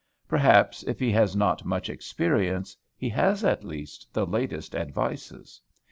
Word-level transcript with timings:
Perhaps, 0.27 0.81
if 0.87 0.97
he 0.99 1.11
has 1.11 1.35
not 1.35 1.63
much 1.63 1.87
experience, 1.87 2.75
he 2.97 3.07
has, 3.09 3.43
at 3.43 3.63
least, 3.63 4.11
the 4.11 4.25
latest 4.25 4.73
advices. 4.75 5.61